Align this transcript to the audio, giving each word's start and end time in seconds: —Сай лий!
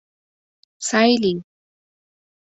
—Сай 0.87 1.11
лий! 1.21 1.39